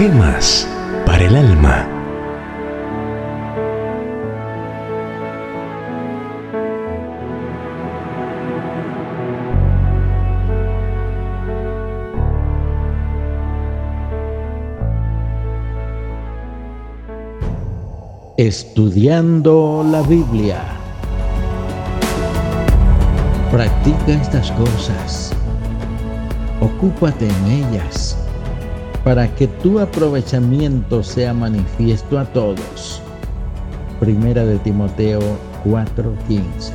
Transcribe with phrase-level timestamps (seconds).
[0.00, 0.66] Gemas
[1.04, 1.86] para el alma.
[18.38, 20.62] Estudiando la Biblia.
[23.52, 25.34] Practica estas cosas.
[26.62, 28.16] Ocúpate en ellas
[29.04, 33.02] para que tu aprovechamiento sea manifiesto a todos.
[33.98, 35.20] Primera de Timoteo
[35.64, 36.72] 4:15.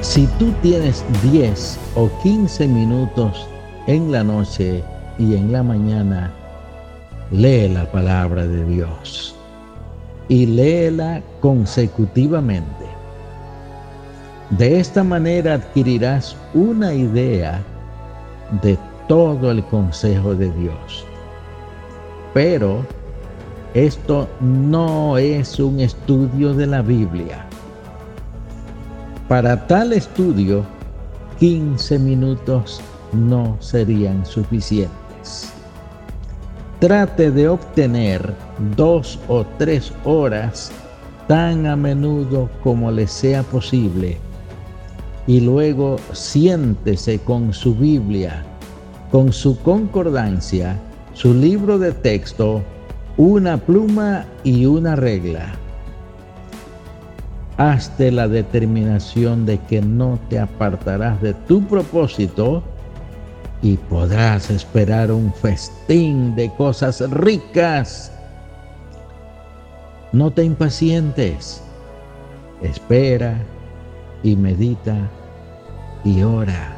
[0.00, 3.46] Si tú tienes 10 o 15 minutos
[3.86, 4.82] en la noche
[5.18, 6.32] y en la mañana,
[7.30, 9.34] lee la palabra de Dios
[10.28, 12.86] y léela consecutivamente.
[14.50, 17.60] De esta manera adquirirás una idea
[18.62, 18.78] de
[19.08, 21.04] todo el consejo de Dios.
[22.34, 22.84] Pero
[23.74, 27.46] esto no es un estudio de la Biblia.
[29.28, 30.64] Para tal estudio,
[31.38, 32.80] 15 minutos
[33.12, 35.52] no serían suficientes.
[36.80, 38.34] Trate de obtener
[38.76, 40.70] dos o tres horas
[41.26, 44.18] tan a menudo como le sea posible
[45.26, 48.44] y luego siéntese con su Biblia
[49.10, 50.76] con su concordancia,
[51.14, 52.62] su libro de texto,
[53.16, 55.54] una pluma y una regla.
[57.56, 62.62] Hazte la determinación de que no te apartarás de tu propósito
[63.62, 68.12] y podrás esperar un festín de cosas ricas.
[70.12, 71.62] No te impacientes,
[72.60, 73.38] espera
[74.22, 74.96] y medita
[76.04, 76.75] y ora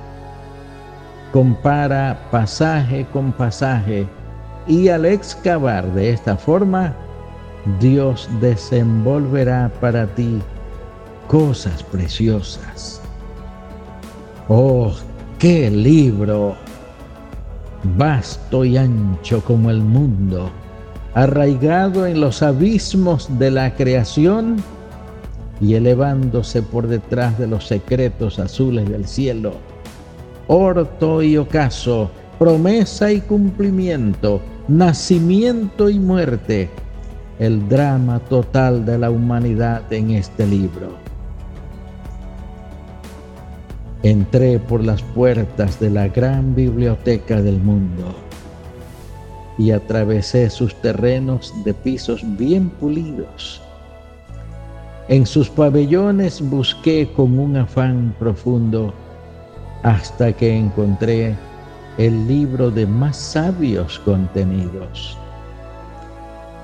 [1.32, 4.06] compara pasaje con pasaje
[4.66, 6.94] y al excavar de esta forma,
[7.80, 10.40] Dios desenvolverá para ti
[11.26, 13.00] cosas preciosas.
[14.48, 14.92] Oh,
[15.38, 16.54] qué libro,
[17.96, 20.50] vasto y ancho como el mundo,
[21.14, 24.56] arraigado en los abismos de la creación
[25.60, 29.54] y elevándose por detrás de los secretos azules del cielo
[30.48, 36.70] orto y ocaso, promesa y cumplimiento, nacimiento y muerte,
[37.38, 40.88] el drama total de la humanidad en este libro.
[44.02, 48.14] Entré por las puertas de la gran biblioteca del mundo
[49.58, 53.60] y atravesé sus terrenos de pisos bien pulidos.
[55.08, 58.94] En sus pabellones busqué con un afán profundo
[59.82, 61.36] hasta que encontré
[61.98, 65.18] el libro de más sabios contenidos.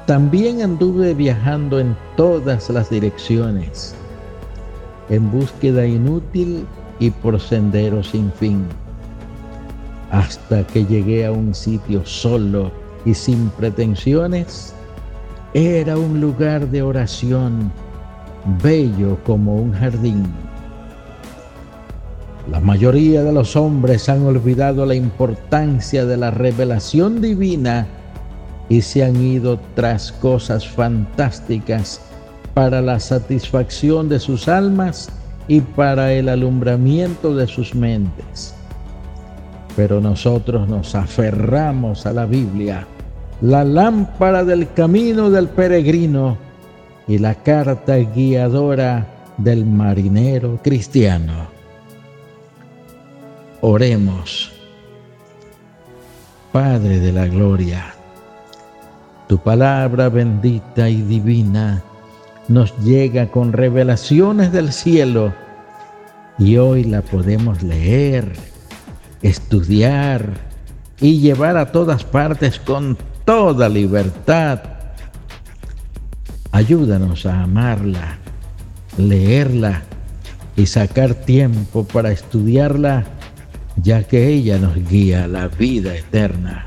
[0.07, 3.95] También anduve viajando en todas las direcciones,
[5.09, 6.67] en búsqueda inútil
[6.99, 8.65] y por senderos sin fin,
[10.11, 12.71] hasta que llegué a un sitio solo
[13.05, 14.75] y sin pretensiones.
[15.55, 17.73] Era un lugar de oración,
[18.63, 20.44] bello como un jardín
[22.51, 27.87] la mayoría de los hombres han olvidado la importancia de la revelación divina
[28.69, 32.01] y se han ido tras cosas fantásticas
[32.53, 35.09] para la satisfacción de sus almas
[35.49, 38.55] y para el alumbramiento de sus mentes.
[39.75, 42.87] Pero nosotros nos aferramos a la Biblia,
[43.41, 46.37] la lámpara del camino del peregrino
[47.09, 49.07] y la carta guiadora
[49.39, 51.54] del marinero cristiano.
[53.67, 54.53] Oremos.
[56.53, 57.95] Padre de la Gloria,
[59.27, 61.83] tu palabra bendita y divina
[62.47, 65.33] nos llega con revelaciones del cielo
[66.39, 68.35] y hoy la podemos leer,
[69.23, 70.35] estudiar
[71.01, 74.61] y llevar a todas partes con toda libertad.
[76.53, 78.19] Ayúdanos a amarla,
[78.99, 79.85] leerla
[80.55, 83.07] y sacar tiempo para estudiarla
[83.83, 86.67] ya que ella nos guía a la vida eterna.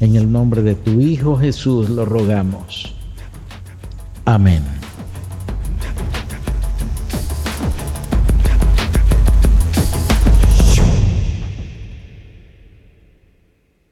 [0.00, 2.94] En el nombre de tu Hijo Jesús lo rogamos.
[4.24, 4.81] Amén.